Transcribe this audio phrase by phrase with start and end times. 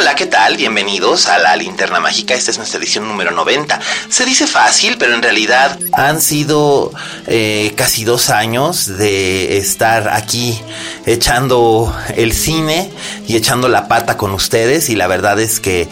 [0.00, 0.56] Hola, ¿qué tal?
[0.56, 2.32] Bienvenidos a la Linterna Mágica.
[2.32, 3.80] Esta es nuestra edición número 90.
[4.08, 6.92] Se dice fácil, pero en realidad han sido
[7.26, 10.56] eh, casi dos años de estar aquí
[11.04, 12.92] echando el cine
[13.26, 15.88] y echando la pata con ustedes y la verdad es que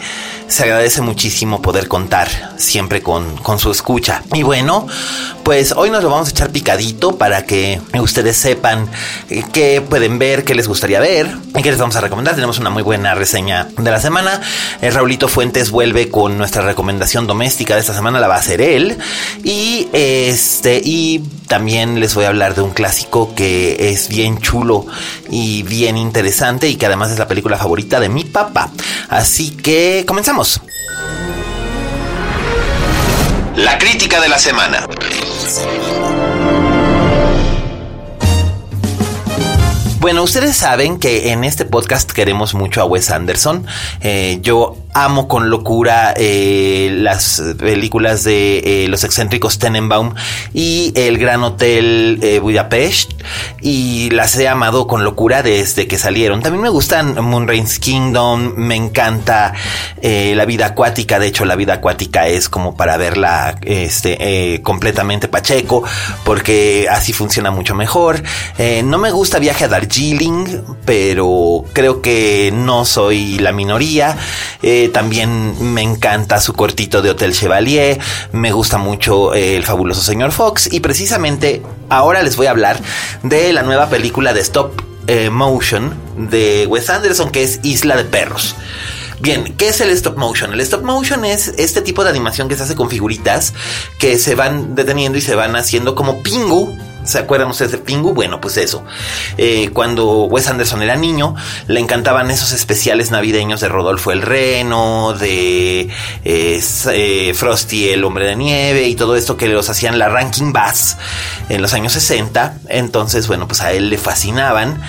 [0.47, 4.23] se agradece muchísimo poder contar siempre con, con su escucha.
[4.33, 4.87] Y bueno,
[5.43, 8.89] pues hoy nos lo vamos a echar picadito para que ustedes sepan
[9.53, 12.35] qué pueden ver, qué les gustaría ver y qué les vamos a recomendar.
[12.35, 14.41] Tenemos una muy buena reseña de la semana.
[14.81, 18.61] El Raulito Fuentes vuelve con nuestra recomendación doméstica de esta semana, la va a hacer
[18.61, 18.97] él.
[19.43, 24.85] Y este, y también les voy a hablar de un clásico que es bien chulo
[25.29, 28.71] y bien interesante y que además es la película favorita de mi papá.
[29.09, 30.36] Así que comenzamos.
[33.55, 34.85] La crítica de la semana.
[39.99, 43.65] Bueno, ustedes saben que en este podcast queremos mucho a Wes Anderson.
[44.01, 50.13] Eh, yo amo con locura eh, las películas de eh, Los excéntricos Tenenbaum
[50.53, 53.11] y El Gran Hotel eh, Budapest
[53.61, 56.41] y las he amado con locura desde que salieron.
[56.41, 59.53] También me gustan Moonrain's Kingdom, me encanta
[60.01, 65.83] La vida acuática, de hecho la vida acuática es como para verla este, completamente pacheco
[66.23, 68.21] porque así funciona mucho mejor.
[68.83, 70.45] No me gusta Viaje a Darjeeling,
[70.85, 74.17] pero creo que no soy la minoría.
[74.87, 77.99] También me encanta su cortito de Hotel Chevalier,
[78.31, 82.79] me gusta mucho eh, el fabuloso señor Fox y precisamente ahora les voy a hablar
[83.23, 88.05] de la nueva película de Stop eh, Motion de Wes Anderson que es Isla de
[88.05, 88.55] Perros.
[89.19, 90.53] Bien, ¿qué es el stop motion?
[90.53, 93.53] El stop motion es este tipo de animación que se hace con figuritas
[93.97, 98.13] que se van deteniendo y se van haciendo como pingu ¿Se acuerdan ustedes de Pingu?
[98.13, 98.83] Bueno, pues eso.
[99.37, 101.35] Eh, cuando Wes Anderson era niño,
[101.67, 105.89] le encantaban esos especiales navideños de Rodolfo el Reno, de
[106.25, 110.97] eh, Frosty el Hombre de Nieve y todo esto que los hacían la Ranking Bass
[111.47, 112.57] en los años 60.
[112.67, 114.81] Entonces, bueno, pues a él le fascinaban.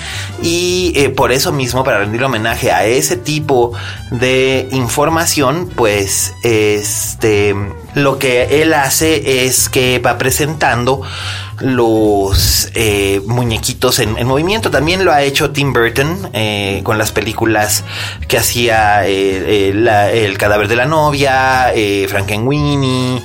[0.42, 3.74] Y eh, por eso mismo, para rendirle homenaje a ese tipo
[4.10, 7.54] de información, pues este
[7.94, 11.02] lo que él hace es que va presentando
[11.60, 14.70] los eh, muñequitos en, en, movimiento.
[14.70, 17.84] También lo ha hecho Tim Burton eh, con las películas
[18.28, 21.72] que hacía eh, la, El cadáver de la novia,
[22.08, 23.22] Frankenweenie,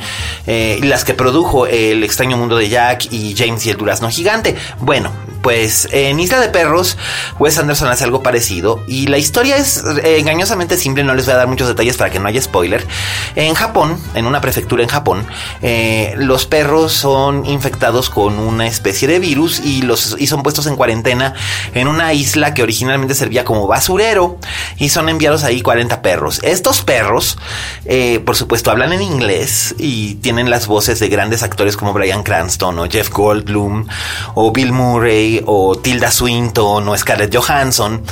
[0.47, 4.55] y las que produjo El extraño mundo de Jack y James y el durazno gigante.
[4.79, 5.11] Bueno,
[5.43, 6.97] pues en Isla de Perros,
[7.37, 11.37] Wes Anderson hace algo parecido y la historia es engañosamente simple, no les voy a
[11.37, 12.87] dar muchos detalles para que no haya spoiler.
[13.35, 15.27] En Japón, en una prefectura en Japón,
[15.61, 20.65] eh, los perros son infectados con una especie de virus y, los, y son puestos
[20.65, 21.33] en cuarentena
[21.73, 24.37] en una isla que originalmente servía como basurero
[24.77, 26.39] y son enviados ahí 40 perros.
[26.43, 27.37] Estos perros,
[27.83, 32.23] eh, por supuesto, hablan en inglés y tienen las voces de grandes actores como Brian
[32.23, 33.87] Cranston o Jeff Goldblum
[34.35, 38.03] o Bill Murray o Tilda Swinton o Scarlett Johansson.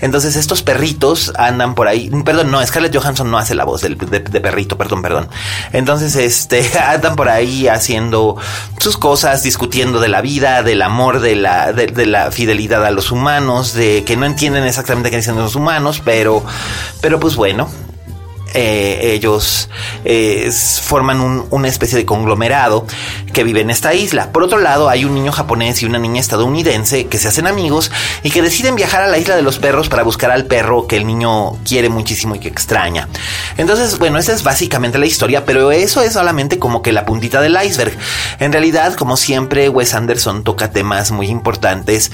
[0.00, 2.10] Entonces estos perritos andan por ahí.
[2.24, 5.28] Perdón, no, Scarlett Johansson no hace la voz de, perrito, perdón, perdón.
[5.72, 8.36] Entonces, este, andan por ahí haciendo
[8.78, 13.10] sus cosas, discutiendo de la vida, del amor, de la, de la fidelidad a los
[13.10, 16.44] humanos, de que no entienden exactamente qué dicen los humanos, pero,
[17.00, 17.68] pero pues bueno,
[18.54, 19.68] eh, ellos
[20.04, 20.50] eh,
[20.82, 22.86] forman un, una especie de conglomerado
[23.32, 24.32] que vive en esta isla.
[24.32, 27.90] Por otro lado, hay un niño japonés y una niña estadounidense que se hacen amigos
[28.22, 30.96] y que deciden viajar a la isla de los perros para buscar al perro que
[30.96, 33.08] el niño quiere muchísimo y que extraña.
[33.56, 37.40] Entonces, bueno, esa es básicamente la historia, pero eso es solamente como que la puntita
[37.40, 37.96] del iceberg.
[38.38, 42.10] En realidad, como siempre, Wes Anderson toca temas muy importantes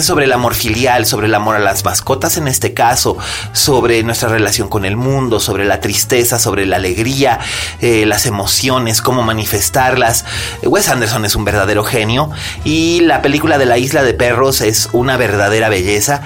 [0.00, 3.16] sobre el amor filial, sobre el amor a las mascotas en este caso,
[3.52, 7.38] sobre nuestra relación con el mundo, sobre la tristeza, sobre la alegría,
[7.80, 10.24] eh, las emociones, cómo manifestarlas.
[10.62, 12.30] Wes Anderson es un verdadero genio
[12.64, 16.22] y la película de la isla de perros es una verdadera belleza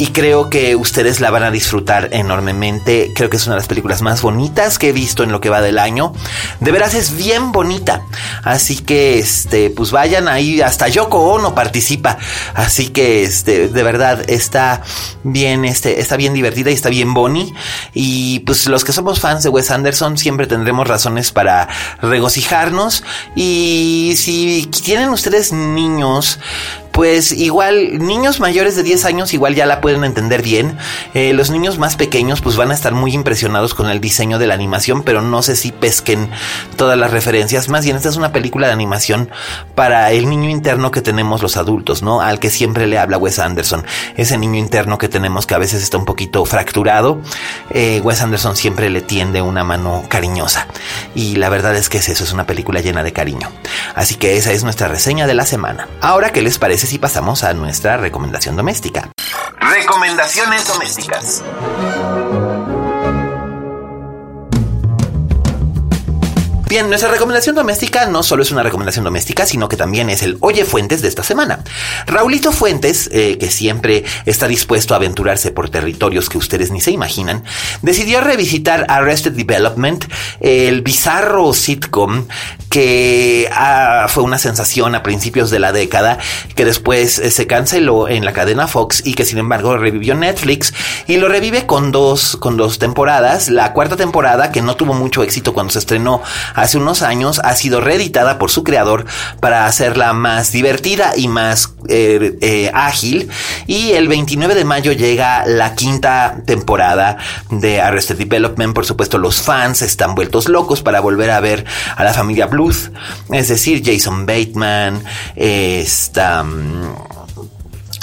[0.00, 3.12] y creo que ustedes la van a disfrutar enormemente.
[3.14, 5.50] Creo que es una de las películas más bonitas que he visto en lo que
[5.50, 6.14] va del año.
[6.60, 8.02] De veras es bien bonita.
[8.42, 12.16] Así que este pues vayan ahí hasta Yoko Ono participa.
[12.54, 14.82] Así que este de verdad está
[15.22, 17.52] bien este está bien divertida y está bien boni
[17.92, 21.68] y pues los que somos fans de Wes Anderson siempre tendremos razones para
[22.02, 23.02] regocijarnos.
[23.34, 26.38] Y si tienen ustedes niños
[27.00, 30.76] pues igual niños mayores de 10 años igual ya la pueden entender bien.
[31.14, 34.46] Eh, los niños más pequeños pues van a estar muy impresionados con el diseño de
[34.46, 36.28] la animación, pero no sé si pesquen
[36.76, 37.70] todas las referencias.
[37.70, 39.30] Más bien esta es una película de animación
[39.74, 42.20] para el niño interno que tenemos los adultos, ¿no?
[42.20, 43.86] Al que siempre le habla Wes Anderson.
[44.18, 47.22] Ese niño interno que tenemos que a veces está un poquito fracturado.
[47.70, 50.66] Eh, Wes Anderson siempre le tiende una mano cariñosa.
[51.14, 53.50] Y la verdad es que es eso, es una película llena de cariño.
[53.94, 55.88] Así que esa es nuestra reseña de la semana.
[56.02, 56.89] Ahora, ¿qué les parece?
[56.90, 59.12] Si pasamos a nuestra recomendación doméstica.
[59.60, 61.44] Recomendaciones domésticas.
[66.70, 70.36] Bien, nuestra recomendación doméstica no solo es una recomendación doméstica, sino que también es el
[70.38, 71.64] Oye Fuentes de esta semana.
[72.06, 76.92] Raulito Fuentes, eh, que siempre está dispuesto a aventurarse por territorios que ustedes ni se
[76.92, 77.42] imaginan,
[77.82, 80.04] decidió revisitar Arrested Development,
[80.38, 82.26] el bizarro sitcom
[82.68, 86.18] que ah, fue una sensación a principios de la década,
[86.54, 90.72] que después eh, se canceló en la cadena Fox y que sin embargo revivió Netflix
[91.08, 93.48] y lo revive con dos, con dos temporadas.
[93.48, 96.22] La cuarta temporada, que no tuvo mucho éxito cuando se estrenó
[96.62, 99.06] hace unos años, ha sido reeditada por su creador
[99.40, 103.28] para hacerla más divertida y más eh, eh, ágil.
[103.66, 107.18] Y el 29 de mayo llega la quinta temporada
[107.50, 108.74] de Arrested Development.
[108.74, 111.64] Por supuesto, los fans están vueltos locos para volver a ver
[111.96, 112.90] a la familia Bluth,
[113.32, 115.02] es decir, Jason Bateman,
[115.36, 116.44] está...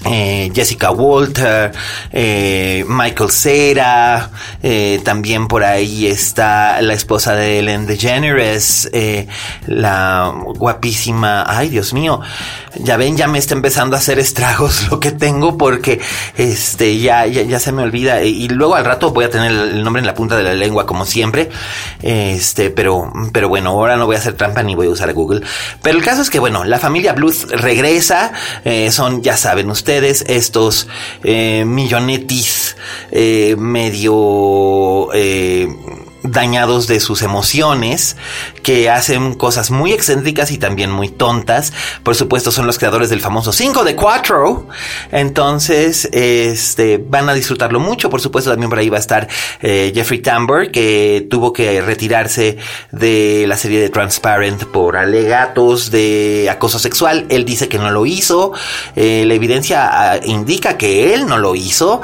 [0.09, 1.71] Eh, Jessica Walter,
[2.11, 4.29] eh, Michael Cera,
[4.63, 8.89] eh, también por ahí está la esposa de Ellen DeGeneres,
[9.65, 12.21] la guapísima, ay Dios mío,
[12.75, 15.99] ya ven, ya me está empezando a hacer estragos lo que tengo porque
[16.37, 18.23] este ya, ya, se me olvida.
[18.23, 20.85] Y luego al rato voy a tener el nombre en la punta de la lengua
[20.85, 21.49] como siempre,
[22.01, 25.41] este, pero, pero bueno, ahora no voy a hacer trampa ni voy a usar Google,
[25.81, 28.31] pero el caso es que bueno, la familia Bluth regresa,
[28.89, 30.87] son, ya saben ustedes, estos
[31.23, 32.75] eh, millonetis
[33.11, 35.67] eh, medio eh,
[36.31, 38.17] dañados de sus emociones,
[38.63, 41.73] que hacen cosas muy excéntricas y también muy tontas.
[42.03, 44.67] Por supuesto, son los creadores del famoso 5 de 4.
[45.11, 48.09] Entonces, este, van a disfrutarlo mucho.
[48.09, 49.27] Por supuesto, también por ahí va a estar
[49.61, 52.57] eh, Jeffrey Tambor, que tuvo que retirarse
[52.91, 57.25] de la serie de Transparent por alegatos de acoso sexual.
[57.29, 58.51] Él dice que no lo hizo.
[58.95, 62.01] Eh, la evidencia ah, indica que él no lo hizo,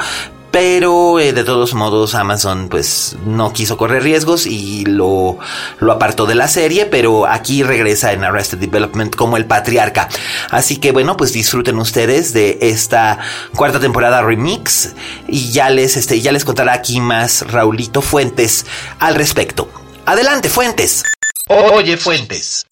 [0.53, 5.39] pero eh, de todos modos Amazon pues no quiso correr riesgos y lo,
[5.79, 10.07] lo apartó de la serie, pero aquí regresa en Arrested Development como el patriarca.
[10.51, 13.17] Así que bueno, pues disfruten ustedes de esta
[13.55, 14.93] cuarta temporada remix
[15.27, 18.67] y ya les, este, ya les contará aquí más Raulito Fuentes
[18.99, 19.67] al respecto.
[20.05, 21.01] Adelante, Fuentes.
[21.47, 22.67] Oye, Fuentes.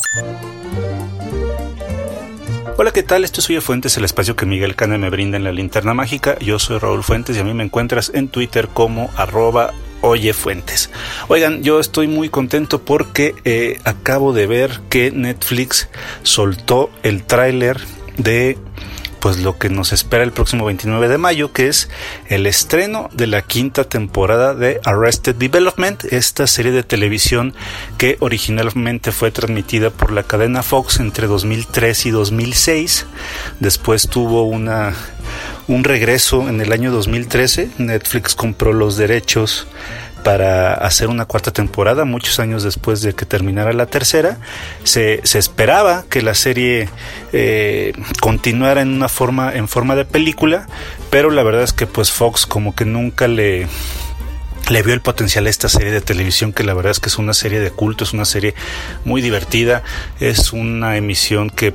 [2.77, 3.23] Hola, ¿qué tal?
[3.23, 6.39] Esto es Oye Fuentes, el espacio que Miguel Cane me brinda en la linterna mágica.
[6.39, 10.89] Yo soy Raúl Fuentes y a mí me encuentras en Twitter como arroba Oye Fuentes.
[11.27, 15.89] Oigan, yo estoy muy contento porque eh, acabo de ver que Netflix
[16.23, 17.79] soltó el tráiler
[18.17, 18.57] de
[19.21, 21.89] pues lo que nos espera el próximo 29 de mayo, que es
[22.27, 27.53] el estreno de la quinta temporada de Arrested Development, esta serie de televisión
[27.99, 33.05] que originalmente fue transmitida por la cadena Fox entre 2003 y 2006.
[33.59, 34.93] Después tuvo una
[35.67, 37.69] un regreso en el año 2013.
[37.77, 39.67] Netflix compró los derechos
[40.23, 44.37] para hacer una cuarta temporada, muchos años después de que terminara la tercera.
[44.83, 46.89] Se, esperaba que la serie
[47.33, 50.67] eh, continuara en una forma, en forma de película,
[51.09, 53.67] pero la verdad es que pues Fox como que nunca le
[54.69, 57.17] le vio el potencial a esta serie de televisión que la verdad es que es
[57.17, 58.53] una serie de culto, es una serie
[59.03, 59.83] muy divertida,
[60.19, 61.73] es una emisión que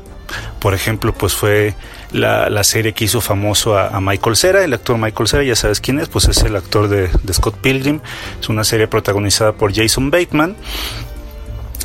[0.61, 1.75] por ejemplo pues fue
[2.13, 5.81] la, la serie que hizo famoso a, Michael Cera, el actor Michael Cera, ya sabes
[5.81, 8.01] quién es, pues es el actor de, de Scott Pilgrim,
[8.41, 10.57] es una serie protagonizada por Jason Bateman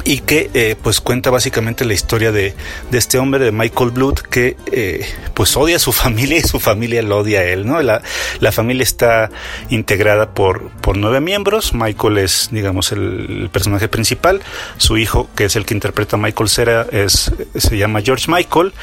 [0.04, 2.54] y que eh, pues cuenta básicamente la historia de,
[2.90, 6.60] de, este hombre de Michael Blood que eh, pues odia a su familia y su
[6.60, 8.02] familia lo odia a él no la,
[8.40, 9.30] la familia está
[9.70, 11.74] integrada por, por nueve miembros.
[11.74, 14.42] Michael es digamos el, personaje principal.
[14.78, 18.74] Su hijo que es el que interpreta a Michael Cera es se llama George Michael.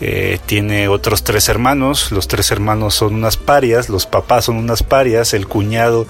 [0.00, 2.12] Eh, tiene otros tres hermanos.
[2.12, 3.88] Los tres hermanos son unas parias.
[3.88, 5.34] Los papás son unas parias.
[5.34, 6.06] El cuñado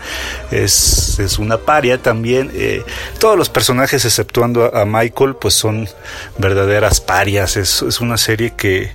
[0.50, 2.50] es, es una paria también.
[3.18, 5.88] Todos los personajes exceptuando a, Michael, pues son
[6.38, 7.56] verdaderas parias.
[7.56, 8.92] Es, una serie que,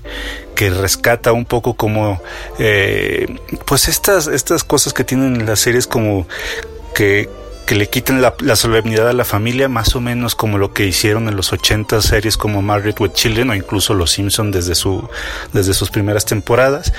[0.56, 2.22] que rescata un poco como
[2.60, 3.28] eh,
[3.66, 6.28] pues estas, estas cosas que tienen las series como
[6.94, 7.30] que,
[7.66, 11.28] que le quiten la, solemnidad a la familia, más o menos como lo que hicieron
[11.28, 15.08] en los 80 series como Married with Children o incluso Los Simpson desde, su,
[15.54, 16.94] desde sus primeras temporadas.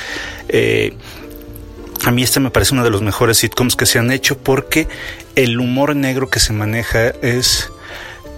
[0.48, 0.94] Eh,
[2.04, 4.88] a mí este me parece uno de los mejores sitcoms que se han hecho porque
[5.36, 7.70] el humor negro que se maneja es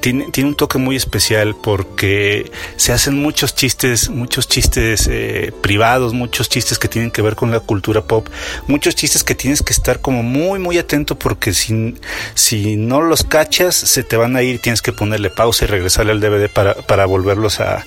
[0.01, 6.49] tiene, un toque muy especial porque se hacen muchos chistes, muchos chistes eh, privados, muchos
[6.49, 8.29] chistes que tienen que ver con la cultura pop,
[8.67, 11.95] muchos chistes que tienes que estar como muy, muy atento porque si,
[12.35, 16.13] si no los cachas se te van a ir, tienes que ponerle pausa y regresarle
[16.13, 17.85] al DVD para, para volverlos a,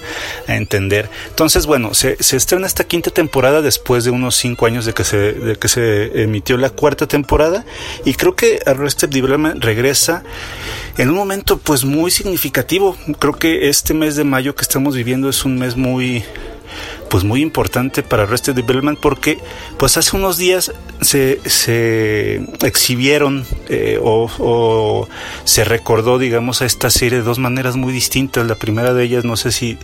[0.47, 1.09] entender.
[1.27, 5.03] Entonces, bueno, se, se estrena esta quinta temporada después de unos cinco años de que
[5.03, 7.65] se, de que se emitió la cuarta temporada
[8.05, 10.23] y creo que Arrested Development regresa
[10.97, 12.97] en un momento pues muy significativo.
[13.19, 16.23] Creo que este mes de mayo que estamos viviendo es un mes muy
[17.09, 19.39] pues muy importante para Arrested Development porque
[19.77, 25.07] pues hace unos días se, se exhibieron eh, o,
[25.43, 28.45] se recordó digamos a esta serie de dos maneras muy distintas.
[28.45, 29.77] La primera de ellas no sé si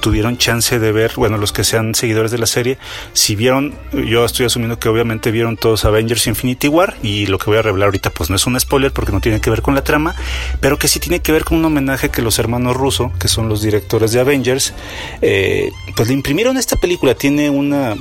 [0.00, 2.78] tuvieron chance de ver bueno los que sean seguidores de la serie
[3.12, 7.46] si vieron yo estoy asumiendo que obviamente vieron todos Avengers Infinity War y lo que
[7.46, 9.74] voy a revelar ahorita pues no es un spoiler porque no tiene que ver con
[9.74, 10.14] la trama
[10.60, 13.48] pero que sí tiene que ver con un homenaje que los hermanos Russo que son
[13.48, 14.74] los directores de Avengers
[15.22, 17.94] eh, pues le imprimieron esta película tiene una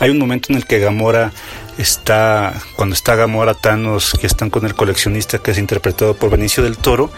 [0.00, 1.30] hay un momento en el que Gamora
[1.78, 6.64] está cuando está Gamora Thanos que están con el coleccionista que es interpretado por Benicio
[6.64, 7.12] del Toro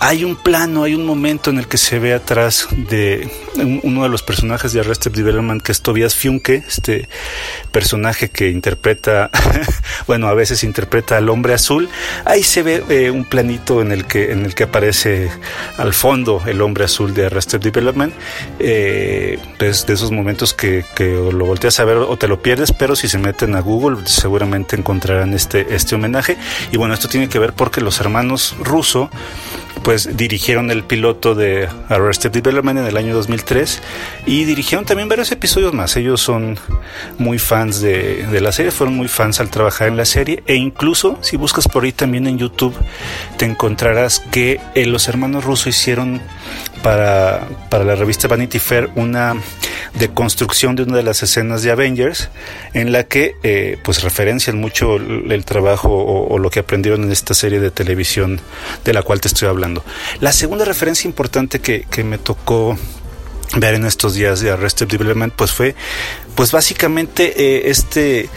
[0.00, 3.30] hay un plano, hay un momento en el que se ve atrás de
[3.82, 7.08] uno de los personajes de Arrested Development, que es Tobias Funke, este
[7.72, 9.30] personaje que interpreta,
[10.06, 11.88] bueno, a veces interpreta al hombre azul.
[12.24, 15.30] Ahí se ve eh, un planito en el que en el que aparece
[15.76, 18.14] al fondo el hombre azul de Arrested Development.
[18.60, 22.72] Eh, es de esos momentos que, que lo volteas a ver o te lo pierdes,
[22.72, 26.36] pero si se meten a Google seguramente encontrarán este, este homenaje.
[26.70, 29.10] Y bueno, esto tiene que ver porque los hermanos Russo
[29.88, 33.80] pues dirigieron el piloto de Arrested Development en el año 2003
[34.26, 35.96] y dirigieron también varios episodios más.
[35.96, 36.58] Ellos son
[37.16, 41.18] muy fans de, la serie, fueron muy fans al trabajar en la serie e incluso
[41.22, 42.74] si buscas por ahí también en YouTube
[43.38, 46.20] te encontrarás que eh, los hermanos Russo hicieron
[46.82, 49.36] para, para la revista Vanity Fair una
[49.94, 52.28] deconstrucción de una de las escenas de Avengers
[52.74, 57.34] en la que eh, pues referencian mucho el, trabajo o, lo que aprendieron en esta
[57.34, 58.40] serie de televisión
[58.84, 59.84] de la cual te estoy hablando.
[60.20, 62.76] La segunda referencia importante que, que me tocó
[63.56, 65.74] ver en estos días de Arrested Development pues fue
[66.34, 68.28] pues básicamente eh, este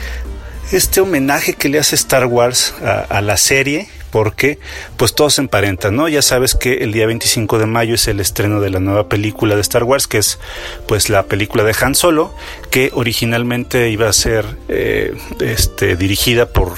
[0.71, 4.59] este homenaje que le hace Star Wars a la serie porque
[4.97, 6.07] pues todos se emparentan, ¿no?
[6.07, 9.55] Ya sabes que el día 25 de mayo es el estreno de la nueva película
[9.55, 10.39] de Star Wars, que es
[10.87, 12.33] pues la película de Han Solo,
[12.69, 16.73] que originalmente iba a ser eh, este, dirigida por,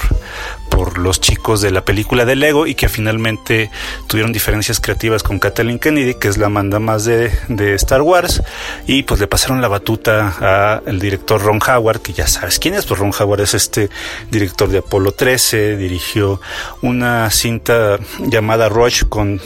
[0.70, 3.70] por los chicos de la película de Lego y que finalmente
[4.06, 7.30] tuvieron diferencias creativas con Kathleen Kennedy, que es la manda más de,
[7.74, 8.42] Star Wars,
[8.86, 12.86] y pues le pasaron la batuta al director Ron Howard, que ya sabes quién es,
[12.86, 13.90] pues Ron Howard es este
[14.30, 16.40] director de Apolo 13, dirigió
[16.82, 19.40] una cinta llamada Rush con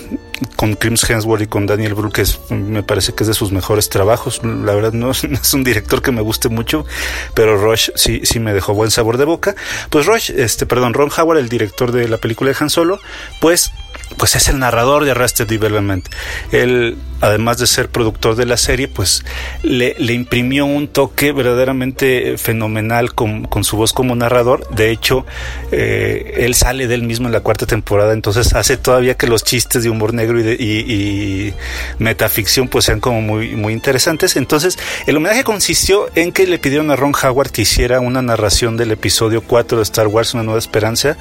[0.58, 3.90] con Crims Hemsworth y con Daniel Brühl, que me parece que es de sus mejores
[3.90, 4.40] trabajos.
[4.42, 6.84] La verdad no, es un director que me guste mucho,
[7.32, 9.54] pero Rush sí, sí me dejó buen sabor de boca.
[9.88, 12.98] Pues Rush, este, perdón, Ron Howard, el director de la película de Han Solo,
[13.40, 13.70] pues
[14.16, 16.08] pues es el narrador de Arrested Development.
[16.52, 19.24] Él, además de ser productor de la serie, pues
[19.62, 24.68] le, imprimió un toque verdaderamente fenomenal con, su voz como narrador.
[24.70, 25.26] De hecho,
[25.72, 29.44] eh, él sale de él mismo en la cuarta temporada, entonces hace todavía que los
[29.44, 31.54] chistes de humor negro y, y,
[31.98, 34.36] metaficción pues sean como muy, muy interesantes.
[34.36, 38.76] Entonces, el homenaje consistió en que le pidieron a Ron Howard que hiciera una narración
[38.76, 41.16] del episodio 4 de Star Wars, Una Nueva Esperanza,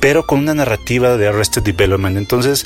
[0.00, 2.23] pero con una narrativa de Arrested Development.
[2.24, 2.64] Entonces,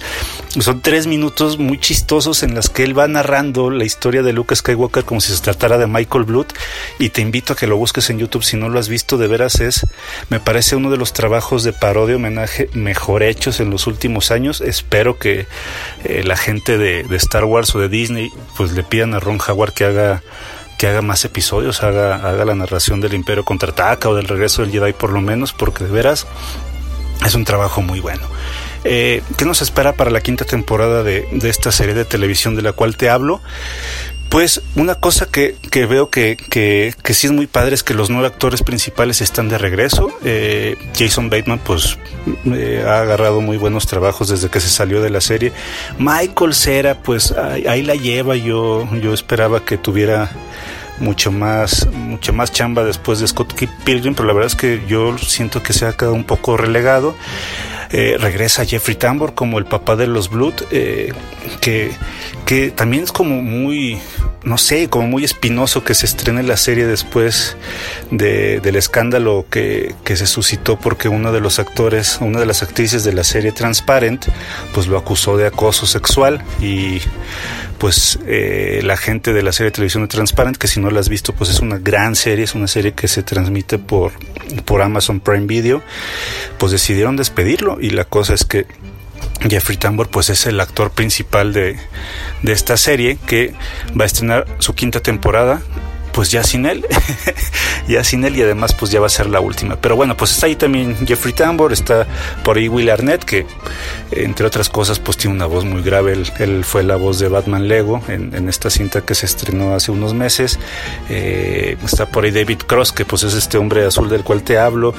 [0.61, 4.55] son tres minutos muy chistosos en las que él va narrando la historia de Luke
[4.55, 6.47] Skywalker como si se tratara de Michael Blood.
[7.01, 9.19] Y te invito a que lo busques en YouTube si no lo has visto.
[9.19, 9.85] De veras es,
[10.29, 14.61] me parece uno de los trabajos de parodia homenaje mejor hechos en los últimos años.
[14.61, 15.49] Espero que
[16.05, 19.73] eh, la gente de, Star Wars o de Disney pues le pidan a Ron Howard
[19.73, 20.23] que haga
[20.79, 24.71] que haga más episodios, haga, haga la narración del Imperio contraataca o del regreso del
[24.71, 26.29] Jedi por lo menos, porque de veras
[27.27, 28.23] es un trabajo muy bueno.
[28.85, 32.73] Eh, ¿Qué nos espera para la quinta temporada de, esta serie de televisión de la
[32.73, 33.41] cual te hablo?
[34.29, 36.37] Pues una cosa que, veo que,
[37.05, 40.11] sí es muy padre es que los nueve actores principales están de regreso.
[40.23, 41.99] Eh, Jason Bateman pues
[42.45, 45.53] eh, ha agarrado muy buenos trabajos desde que se salió de la serie.
[45.99, 48.37] Michael Cera pues ahí, la lleva.
[48.37, 50.31] Yo, yo esperaba que tuviera
[51.01, 53.55] mucho más, mucho más chamba después de Scott
[53.85, 57.15] Pilgrim, pero la verdad es que yo siento que se ha quedado un poco relegado.
[57.91, 61.13] Eh, regresa Jeffrey Tambor como el papá de los Blood, eh,
[61.63, 61.91] que,
[62.45, 63.99] que también es como muy,
[64.43, 67.57] no sé, como muy espinoso que se estrene la serie después
[68.11, 72.63] de, del escándalo que, que, se suscitó porque uno de los actores, una de las
[72.63, 74.27] actrices de la serie Transparent,
[74.75, 77.01] pues lo acusó de acoso sexual y
[77.79, 81.01] pues eh, la gente de la serie de televisión de Transparent, que si no la
[81.01, 84.13] has visto, pues es una gran serie, es una serie que se transmite por,
[84.65, 85.83] por Amazon Prime Video,
[86.59, 87.79] pues decidieron despedirlo.
[87.81, 88.67] Y la cosa es que
[89.49, 91.79] Jeffrey Tambor pues es el actor principal de,
[92.43, 93.55] de esta serie que
[93.99, 95.63] va a estrenar su quinta temporada
[96.19, 96.85] pues ya sin él,
[97.89, 99.77] ya sin él y además pues ya va a ser la última.
[99.77, 102.09] Pero bueno, pues está ahí también Jeffrey Tambor, está
[102.43, 103.47] por ahí Will Arnett, que
[104.11, 107.69] entre otras cosas pues tiene una voz muy grave, él, fue la voz de Batman
[107.69, 110.59] Lego en, esta cinta que se estrenó hace unos meses,
[111.09, 114.59] eh, está por ahí David Cross, que pues es este hombre azul del cual te
[114.59, 114.95] hablo,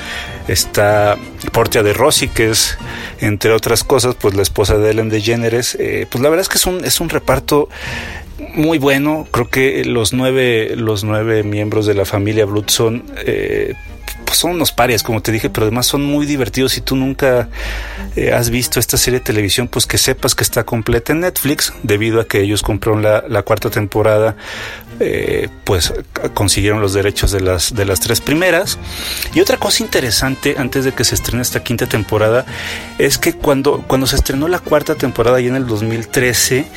[0.47, 1.17] está
[1.51, 2.77] Portia de Rossi, que es
[3.19, 6.59] entre otras cosas pues la esposa de Ellen DeGeneres, eh, pues la verdad es que
[6.59, 7.67] es un, es un reparto
[8.55, 9.27] muy bueno.
[9.31, 13.73] Creo que los nueve, los nueve miembros de la familia Blood son, eh,
[14.29, 16.73] pues son unos parias, como te dije, pero además son muy divertidos.
[16.73, 17.49] Si tú nunca
[18.15, 21.73] eh, has visto esta serie de televisión, pues que sepas que está completa en Netflix,
[21.81, 24.35] debido a que ellos compraron la, cuarta temporada
[24.99, 25.91] eh, pues
[26.35, 28.77] consiguieron los derechos de las, de las tres primeras.
[29.33, 32.45] Y otra cosa interesante antes de que se estrene esta quinta temporada
[32.99, 36.67] es que cuando, cuando se estrenó la cuarta temporada y en el 2013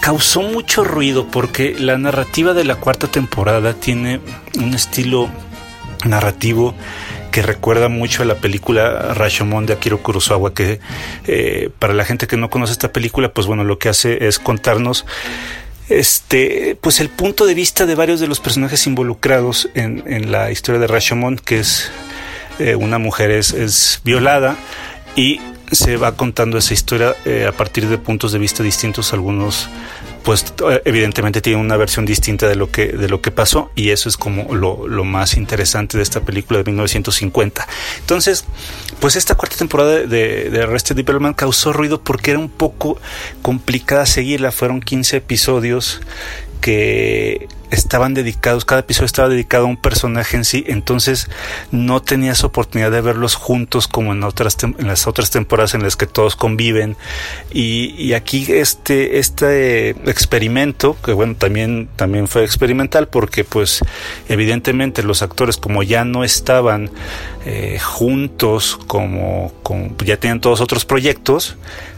[0.00, 4.22] causó mucho ruido porque la narrativa de la cuarta temporada tiene
[4.58, 5.28] un estilo
[6.04, 6.74] narrativo
[7.30, 10.80] que recuerda mucho a la película Rashomon de Akira Kurosawa, que
[11.26, 14.38] eh, para la gente que no conoce esta película, pues bueno, lo que hace es
[14.38, 15.04] contarnos
[15.88, 20.80] este, pues el punto de vista de varios de los personajes involucrados en, la historia
[20.80, 21.90] de Rashomon, que es
[22.58, 24.56] eh, una mujer es, violada
[25.14, 25.40] y
[25.72, 29.68] se va contando esa historia eh, a partir de puntos de vista distintos, algunos
[30.26, 30.44] pues
[30.84, 34.16] evidentemente tiene una versión distinta de lo que, de lo que pasó y eso es
[34.16, 37.68] como lo, lo, más interesante de esta película de 1950.
[38.00, 38.44] Entonces,
[38.98, 42.98] pues esta cuarta temporada de, de Arrested Development causó ruido porque era un poco
[43.40, 46.00] complicada seguirla, fueron 15 episodios
[46.60, 51.28] que estaban dedicados, cada episodio estaba dedicado a un personaje en sí, entonces
[51.70, 55.96] no tenías oportunidad de verlos juntos como en otras en las otras temporadas en las
[55.96, 56.96] que todos conviven.
[57.52, 63.80] Y, aquí este este experimento que bueno también también fue experimental porque pues
[64.28, 66.90] evidentemente los actores como ya no estaban
[67.44, 69.52] eh, juntos como,
[70.04, 71.56] ya tenían todos otros proyectos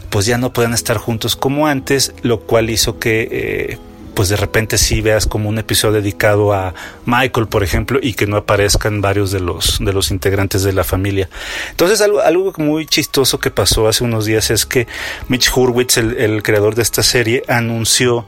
[0.09, 3.77] pues ya no pueden estar juntos como antes, lo cual hizo que eh,
[4.19, 6.73] pues de repente sí veas como un episodio dedicado a
[7.05, 10.83] Michael, por ejemplo, y que no aparezcan varios de los, de los integrantes de la
[10.83, 11.29] familia.
[11.69, 14.87] Entonces, algo, algo muy chistoso que pasó hace unos días es que
[15.29, 18.25] Mitch Hurwitz, el creador de esta serie, anunció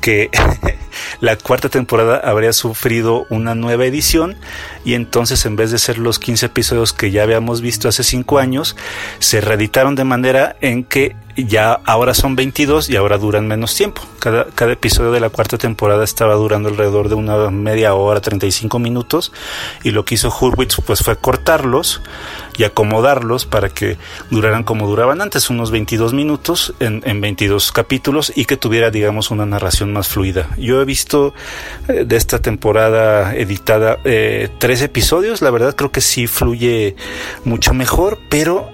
[0.00, 0.30] que
[1.20, 4.36] la cuarta temporada habría sufrido una nueva edición
[4.84, 8.38] y entonces en vez de ser los 15 episodios que ya habíamos visto hace 5
[8.38, 8.76] años,
[9.18, 14.02] se reeditaron de manera en que ya ahora son 22 y ahora duran menos tiempo.
[14.18, 18.78] Cada, cada episodio de la cuarta temporada estaba durando alrededor de una media hora, 35
[18.78, 19.32] minutos
[19.82, 22.00] y lo que hizo Hurwitz pues fue cortarlos
[22.58, 23.98] y acomodarlos para que
[24.30, 29.30] duraran como duraban antes, unos 22 minutos en, en 22 capítulos y que tuviera, digamos,
[29.30, 30.48] una narración más fluida.
[30.56, 31.34] Yo he visto
[31.88, 36.96] eh, de esta temporada editada eh, tres episodios, la verdad creo que sí fluye
[37.44, 38.70] mucho mejor, pero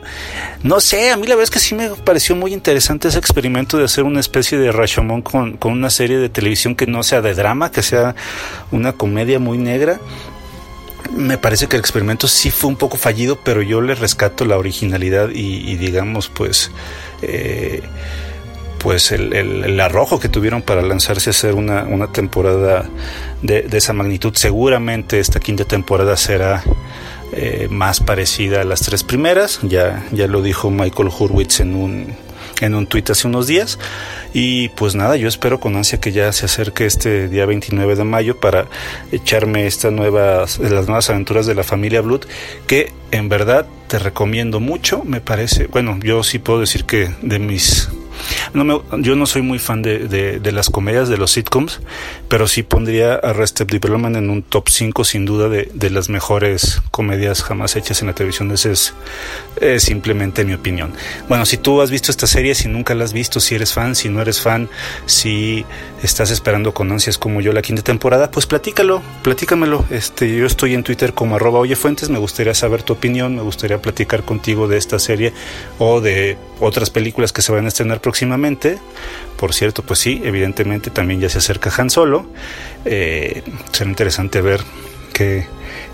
[0.63, 3.79] no sé, a mí la verdad es que sí me pareció muy interesante ese experimento
[3.79, 7.21] de hacer una especie de Rashomon con, con una serie de televisión que no sea
[7.21, 8.15] de drama, que sea
[8.71, 10.01] una comedia muy negra
[11.11, 14.59] me parece que el experimento sí fue un poco fallido, pero yo le rescato la
[14.59, 16.71] originalidad y, digamos, pues,
[17.23, 17.83] eh,
[18.79, 22.89] pues el, arrojo que tuvieron para lanzarse a hacer una, temporada
[23.43, 24.35] de, esa magnitud.
[24.35, 26.65] Seguramente esta quinta temporada será
[27.33, 29.61] eh, más parecida a las tres primeras.
[29.63, 32.17] Ya, ya lo dijo Michael Hurwitz en un
[32.63, 33.79] en un tuit hace unos días.
[34.33, 38.05] Y pues nada, yo espero con ansia que ya se acerque este día 29 de
[38.05, 38.67] mayo para
[39.11, 42.23] echarme estas nuevas, las nuevas aventuras de la familia Blood,
[42.67, 45.03] que en verdad te recomiendo mucho.
[45.05, 47.91] Me parece, bueno, yo sí puedo decir que de mis
[48.55, 51.81] no me, yo no soy muy fan de, de, las comedias, de los sitcoms,
[52.29, 56.83] pero sí pondría Arrested Development en un top 5 sin duda de, de las mejores
[56.91, 58.51] comedias jamás hechas en la televisión.
[58.53, 58.95] Esa es
[59.79, 60.93] simplemente mi opinión.
[61.29, 63.95] Bueno, si tú has visto esta serie, si nunca la has visto, si eres fan,
[63.95, 64.69] si no eres fan,
[65.07, 65.65] si
[66.03, 69.85] estás esperando con ansias como yo la quinta temporada, pues platícalo, platícamelo.
[69.91, 73.81] Este, yo estoy en Twitter como arroba oyefuentes, me gustaría saber tu opinión, me gustaría
[73.81, 75.33] platicar contigo de esta serie
[75.79, 78.01] o de otras películas que se van a estrenar.
[79.37, 82.27] Por cierto, pues sí, evidentemente también ya se acerca Han Solo.
[82.85, 84.61] Eh, será interesante ver
[85.13, 85.47] qué,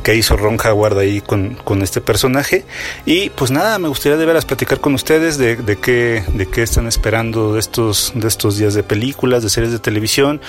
[0.02, 2.64] qué hizo Ron Howard ahí con, con, este personaje.
[3.06, 6.62] Y pues nada, me gustaría de veras platicar con ustedes de, de, qué, de qué
[6.62, 10.40] están esperando de estos, de estos días de películas, de series de televisión.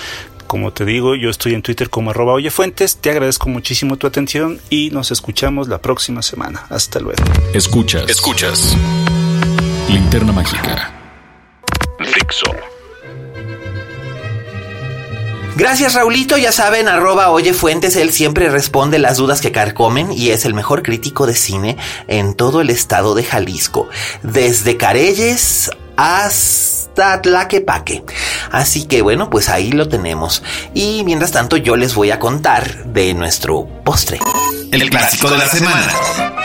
[0.48, 2.98] Como te digo, yo estoy en Twitter como arroba oyefuentes.
[2.98, 6.66] Te agradezco muchísimo tu atención y nos escuchamos la próxima semana.
[6.70, 7.24] Hasta luego.
[7.54, 8.10] Escuchas.
[8.10, 8.76] Escuchas.
[9.88, 10.99] Linterna Mágica.
[15.60, 20.30] Gracias Raulito, ya saben, arroba Oye Fuentes, él siempre responde las dudas que carcomen y
[20.30, 21.76] es el mejor crítico de cine
[22.08, 23.90] en todo el estado de Jalisco,
[24.24, 28.06] desde Careyes hasta Tlaquepaque.
[28.52, 30.44] Así que bueno, pues ahí lo tenemos.
[30.74, 34.20] Y mientras tanto yo les voy a contar de nuestro postre.
[34.72, 36.39] El, clásico, de la semana.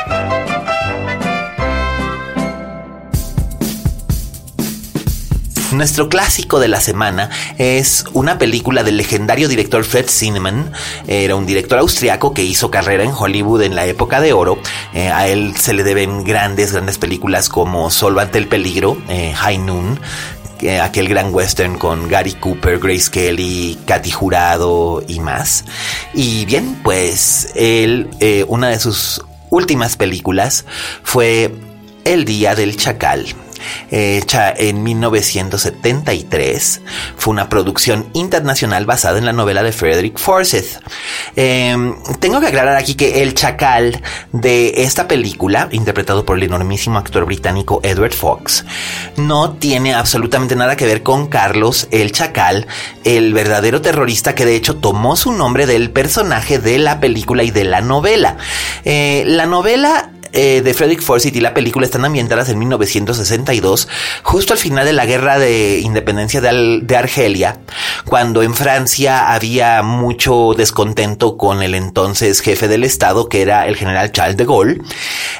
[5.74, 10.72] Nuestro clásico de la semana es una película del legendario director Fred Zinnemann.
[11.08, 14.56] Era un director austriaco que hizo carrera en Hollywood en la época de oro.
[14.92, 19.34] Eh, a él se le deben grandes, grandes películas como Solo ante el peligro, eh,
[19.34, 19.98] High Noon,
[20.80, 25.64] aquel gran western con Gary Cooper, Grace Kelly, Katy Jurado y más.
[26.14, 30.66] Y bien, pues él, eh, una de sus últimas películas
[31.02, 31.52] fue
[32.04, 33.34] El Día del Chacal
[33.90, 36.81] hecha en 1973.
[37.16, 40.81] Fue una producción internacional basada en la novela de Frederick Forsyth.
[41.37, 46.98] Em, tengo que aclarar aquí que el chacal de esta película, interpretado por el enormísimo
[46.98, 48.64] actor británico Edward Fox,
[49.16, 52.66] no tiene absolutamente nada que ver con Carlos el Chacal,
[53.05, 57.50] el verdadero terrorista que de hecho tomó su nombre del personaje de la película y
[57.50, 58.37] de la novela.
[58.85, 63.88] Eh, la novela eh, de Frederick Forsyth y la película están ambientadas en 1962,
[64.25, 67.61] justo al final de la guerra de independencia de, Argelia,
[68.05, 73.77] cuando en Francia había mucho descontento con el entonces jefe del Estado, que era el
[73.77, 74.81] general Charles de Gaulle.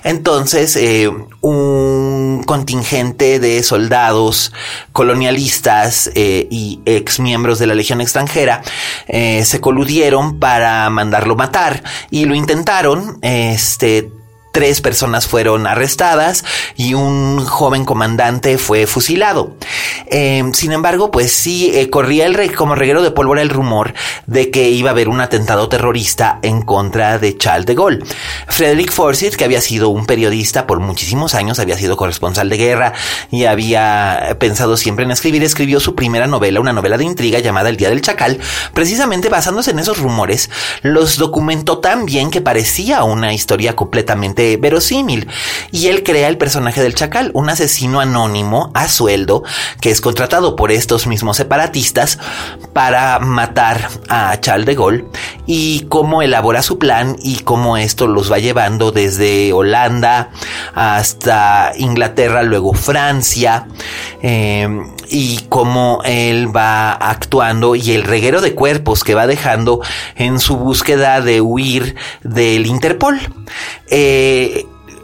[0.05, 4.53] Entonces, eh, un contingente de soldados
[4.93, 8.63] colonialistas eh, y ex miembros de la Legión extranjera
[9.07, 13.19] se coludieron para mandarlo matar y lo intentaron.
[13.23, 14.11] Este
[14.55, 16.45] Tres personas fueron arrestadas
[16.77, 19.57] y un joven comandante fue fusilado.
[20.07, 23.95] Em, sin embargo, pues sí, eh, corría el como reguero de pólvora el rumor
[24.29, 28.05] de que iba a haber un atentado terrorista en contra de Charles de Gaulle.
[28.47, 32.93] Frederick Forsyth, que había sido un periodista por muchísimos años, había sido corresponsal de guerra
[33.33, 37.71] y había pensado siempre en escribir, escribió su primera novela, una novela de intriga llamada
[37.71, 38.39] El Día del Chacal,
[38.73, 40.49] precisamente basándose en esos rumores,
[40.83, 45.29] los documentó tan bien que parecía una historia completamente verosímil.
[45.71, 49.43] Y él crea el personaje del chacal, un asesino anónimo a sueldo
[49.81, 52.19] que es contratado por estos mismos separatistas
[52.73, 55.05] para matar a Charles de Gaulle
[55.47, 60.31] y cómo elabora su plan y cómo esto los va llevando desde Holanda
[60.75, 63.67] hasta Inglaterra, luego Francia.
[64.23, 64.69] Eh,
[65.09, 69.81] y cómo él va actuando y el reguero de cuerpos que va dejando
[70.17, 73.21] en su búsqueda de huir del Interpol.
[73.89, 74.34] Eh,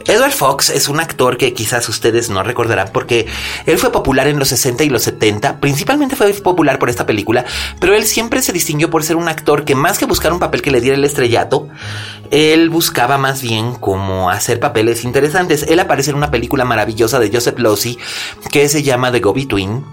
[0.05, 3.27] Edward Fox es un actor que quizás ustedes no recordarán porque
[3.65, 7.45] él fue popular en los 60 y los 70, principalmente fue popular por esta película,
[7.79, 10.61] pero él siempre se distinguió por ser un actor que más que buscar un papel
[10.61, 11.67] que le diera el estrellato,
[12.31, 15.63] él buscaba más bien como hacer papeles interesantes.
[15.63, 17.97] Él aparece en una película maravillosa de Joseph Losey
[18.51, 19.83] que se llama The Go Between,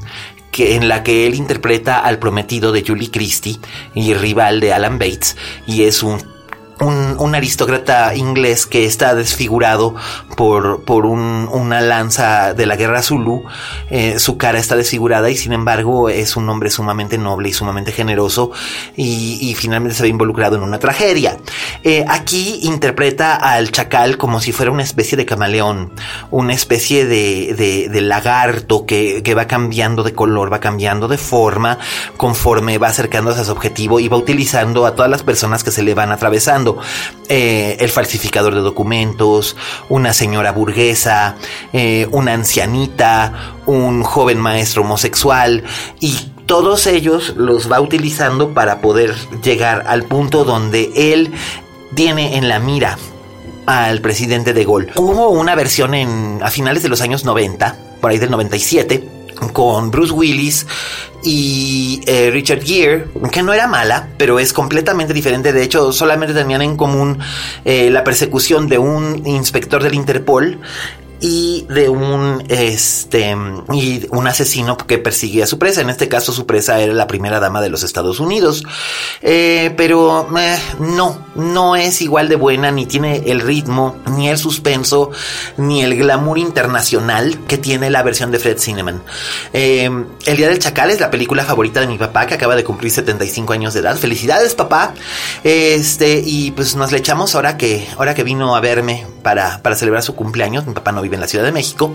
[0.52, 3.58] que, en la que él interpreta al prometido de Julie Christie
[3.94, 6.37] y rival de Alan Bates y es un
[6.80, 9.94] un, aristócrata inglés que está desfigurado
[10.36, 13.44] por, por una lanza de la guerra Zulu.
[13.90, 17.92] Eh, su cara está desfigurada y sin embargo es un hombre sumamente noble y sumamente
[17.92, 18.50] generoso
[18.96, 21.38] y, finalmente se ve involucrado en una tragedia.
[21.82, 25.92] Eh, aquí interpreta al chacal como si fuera una especie de camaleón,
[26.30, 31.78] una especie de, lagarto que, que, va cambiando de color, va cambiando de forma
[32.16, 35.82] conforme va acercándose a su objetivo y va utilizando a todas las personas que se
[35.82, 36.67] le van atravesando
[37.28, 39.56] eh, el falsificador de documentos,
[39.88, 41.36] una señora burguesa,
[41.72, 45.64] eh, una ancianita, un joven maestro homosexual
[46.00, 51.32] y todos ellos los va utilizando para poder llegar al punto donde él
[51.94, 52.98] tiene en la mira
[53.66, 54.92] al presidente de Gaulle.
[54.96, 59.17] Hubo una versión en, a finales de los años 90, por ahí del 97,
[59.52, 60.66] con Bruce Willis
[61.22, 65.52] y eh, Richard Gere, que no era mala, pero es completamente diferente.
[65.52, 67.18] De hecho, solamente tenían en común
[67.64, 70.58] eh, la persecución de un inspector del Interpol
[71.20, 73.36] y de un este
[73.72, 75.80] y un asesino que persigue a su presa.
[75.80, 78.64] En este caso, su presa era la primera dama de los Estados Unidos.
[79.22, 84.38] Eh, pero eh, no, no es igual de buena, ni tiene el ritmo, ni el
[84.38, 85.10] suspenso,
[85.56, 89.02] ni el glamour internacional que tiene la versión de Fred Cinnamon.
[89.52, 89.90] Eh,
[90.26, 92.92] el Día del Chacal es la película favorita de mi papá, que acaba de cumplir
[92.92, 93.96] 75 años de edad.
[93.96, 94.94] Felicidades, papá.
[95.42, 99.76] Este, y pues nos le echamos ahora que, ahora que vino a verme para, para
[99.76, 100.66] celebrar su cumpleaños.
[100.66, 101.92] Mi papá no en la Ciudad de México.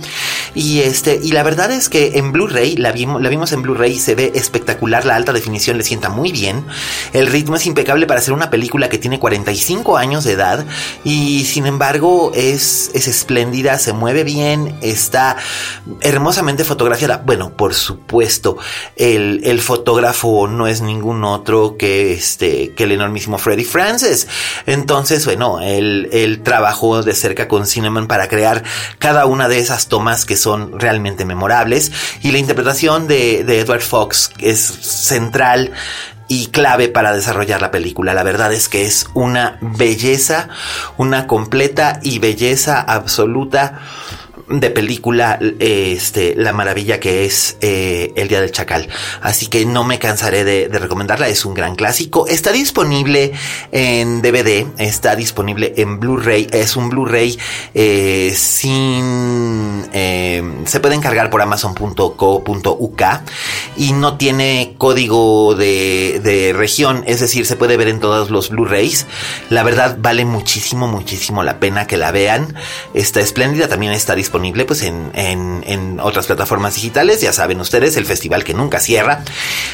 [0.53, 3.97] Y este, y la verdad es que en Blu-ray, la vimos, la vimos en Blu-ray,
[3.97, 6.63] se ve espectacular, la alta definición le sienta muy bien.
[7.11, 10.63] El ritmo es impecable para hacer una película que tiene 45 años de edad
[11.03, 15.35] y sin embargo es, es espléndida, se mueve bien, está
[16.01, 17.17] hermosamente fotografiada.
[17.25, 18.57] Bueno, por supuesto,
[18.95, 24.27] el, el fotógrafo no es ningún otro que este, que el enormísimo Freddy Francis.
[24.67, 28.63] Entonces, bueno, él, él trabajó de cerca con Cinnamon para crear
[28.99, 34.33] cada una de esas tomas que son realmente memorables y la interpretación de, Edward Fox
[34.39, 35.71] es central
[36.27, 38.13] y clave para desarrollar la película.
[38.13, 40.49] La verdad es que es una belleza,
[40.97, 43.79] una completa y belleza absoluta
[44.59, 48.87] de película este, la maravilla que es eh, El Día del Chacal.
[49.21, 52.27] Así que no me cansaré de, recomendarla, es un gran clásico.
[52.27, 53.31] Está disponible
[53.71, 57.37] en DVD, está disponible en Blu-ray, es un Blu-ray
[57.73, 59.85] eh, sin...
[59.93, 63.01] Eh, se puede encargar por amazon.co.uk
[63.77, 69.05] y no tiene código de región, es decir, se puede ver en todos los Blu-rays.
[69.49, 72.55] La verdad vale muchísimo, muchísimo la pena que la vean.
[72.93, 78.05] Está espléndida, también está disponible pues en, en, otras plataformas digitales, ya saben ustedes, el
[78.05, 79.23] festival que nunca cierra.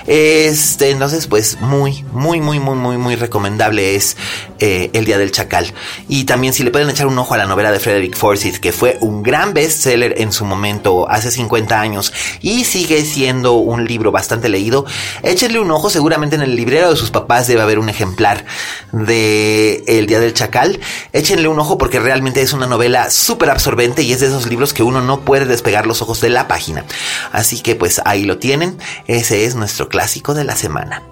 [0.05, 4.17] Este, entonces pues muy, muy, muy, muy, muy, muy recomendable es
[4.59, 5.73] eh, El Día del Chacal.
[6.07, 8.71] Y también si le pueden echar un ojo a la novela de Frederick Forsyth, que
[8.71, 14.11] fue un gran bestseller en su momento, hace 50 años, y sigue siendo un libro
[14.11, 14.85] bastante leído,
[15.23, 18.45] échenle un ojo, seguramente en el librero de sus papás debe haber un ejemplar
[18.91, 20.79] de El Día del Chacal.
[21.13, 24.73] Échenle un ojo porque realmente es una novela súper absorbente y es de esos libros
[24.73, 26.85] que uno no puede despegar los ojos de la página.
[27.31, 31.03] Así que pues ahí lo tienen, ese es nuestro clásico de la semana.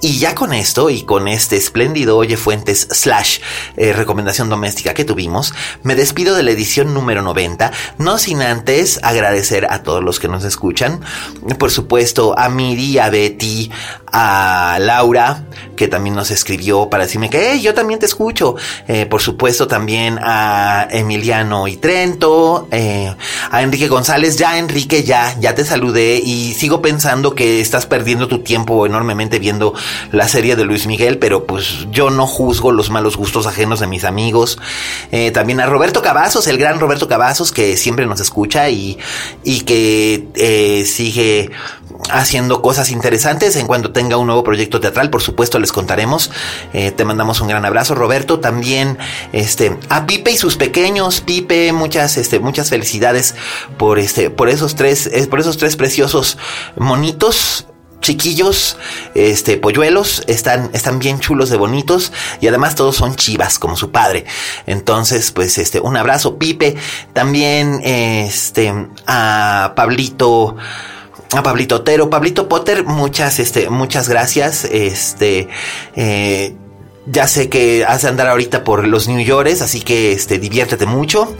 [0.00, 3.38] Y ya con esto y con este espléndido Oye Fuentes slash
[3.76, 9.00] eh, recomendación doméstica que tuvimos, me despido de la edición número 90, no sin antes
[9.02, 11.00] agradecer a todos los que nos escuchan,
[11.58, 13.70] por supuesto a Miri, a Betty,
[14.12, 15.44] a Laura,
[15.76, 18.56] que también nos escribió para decirme que yo también te escucho.
[18.88, 23.16] Eh, por supuesto también a Emiliano y Trento, eh,
[23.50, 24.36] a Enrique González.
[24.36, 29.38] Ya Enrique, ya, ya te saludé y sigo pensando que estás perdiendo tu tiempo enormemente
[29.38, 29.72] viendo
[30.12, 33.86] la serie de Luis Miguel, pero pues yo no juzgo los malos gustos ajenos de
[33.86, 34.58] mis amigos.
[35.10, 38.98] Eh, también a Roberto Cavazos, el gran Roberto Cavazos, que siempre nos escucha y,
[39.42, 41.50] y que sigue
[42.10, 43.56] haciendo cosas interesantes.
[43.56, 46.30] En cuanto tenga un nuevo proyecto teatral, por supuesto les contaremos.
[46.72, 48.40] Eh, te mandamos un gran abrazo, Roberto.
[48.40, 48.98] También
[49.32, 51.20] este a Pipe y sus pequeños.
[51.20, 53.34] Pipe, muchas este muchas felicidades
[53.78, 56.38] por este por esos tres por esos tres preciosos
[56.76, 57.66] monitos
[58.00, 58.76] chiquillos,
[59.14, 63.90] este, polluelos, están, están bien chulos de bonitos y además todos son chivas como su
[63.90, 64.26] padre.
[64.66, 66.76] Entonces, pues, este, un abrazo, Pipe,
[67.12, 68.72] también, este,
[69.08, 70.56] a Pablito,
[71.32, 75.48] a Pablito Otero, Pablito Potter, muchas, este, muchas gracias, este,
[75.96, 76.54] eh,
[77.06, 80.86] ya sé que has de andar ahorita por los New Yorkers, así que este, diviértete
[80.86, 81.36] mucho.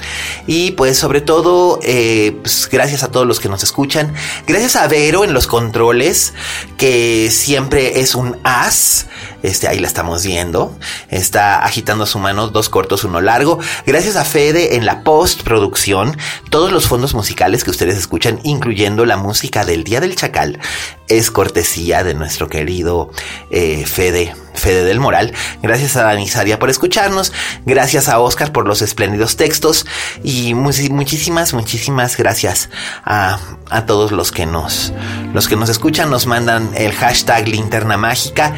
[0.46, 4.14] Y pues sobre todo, eh, pues, gracias a todos los que nos escuchan.
[4.46, 6.34] Gracias a Vero en los controles,
[6.76, 9.06] que siempre es un as.
[9.42, 10.76] Este, ahí la estamos viendo.
[11.10, 13.58] Está agitando su mano, dos cortos, uno largo.
[13.86, 16.16] Gracias a Fede en la postproducción.
[16.50, 20.60] Todos los fondos musicales que ustedes escuchan, incluyendo la música del Día del Chacal,
[21.08, 23.10] es cortesía de nuestro querido
[23.50, 25.32] eh, Fede Fede del Moral.
[25.62, 27.32] Gracias a Danisaria por escucharnos.
[27.64, 29.86] Gracias a Oscar por los espléndidos textos.
[30.24, 32.70] Y muchísimas, muchísimas gracias
[33.04, 33.38] a,
[33.70, 34.92] a, todos los que nos,
[35.32, 36.10] los que nos escuchan.
[36.10, 38.54] Nos mandan el hashtag linterna mágica.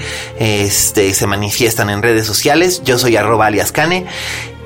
[0.79, 2.83] Este, se manifiestan en redes sociales.
[2.85, 4.07] Yo soy arroba aliascane.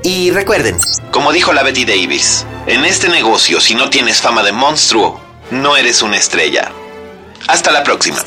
[0.02, 0.76] Y recuerden,
[1.10, 5.18] como dijo la Betty Davis, en este negocio, si no tienes fama de monstruo,
[5.50, 6.70] no eres una estrella.
[7.48, 8.18] Hasta la próxima.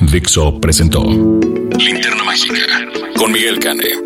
[0.00, 2.54] Dixo presentó Linterna Mágica
[3.16, 4.05] con Miguel Cane.